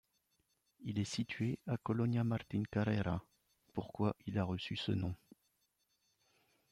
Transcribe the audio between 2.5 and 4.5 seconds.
Carrera, pourquoi il a